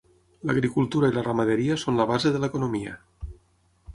L'agricultura 0.51 1.09
i 1.11 1.15
la 1.17 1.25
ramaderia 1.27 1.77
són 1.83 2.01
la 2.01 2.09
base 2.13 2.31
de 2.37 2.41
l'economia. 2.45 2.95